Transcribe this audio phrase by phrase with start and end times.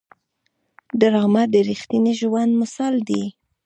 [0.99, 3.23] ډرامه د رښتیني ژوند مثال دی